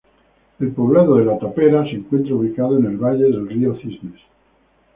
El 0.59 0.71
Poblado 0.71 1.17
de 1.17 1.25
La 1.25 1.37
Tapera 1.37 1.83
se 1.83 1.91
encuentra 1.97 2.33
ubicado 2.33 2.75
en 2.79 2.85
el 2.87 2.97
Valle 2.97 3.25
del 3.25 3.47
Río 3.47 3.75
Cisnes. 3.77 4.19